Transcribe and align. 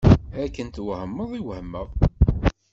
Akken 0.43 0.67
twehmeḍ 0.75 1.31
i 1.39 1.41
wehmeɣ. 1.45 1.87